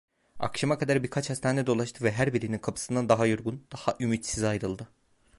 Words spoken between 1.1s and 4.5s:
hastane dolaştı ve her birinin kapısından daha yorgun, daha ümitsiz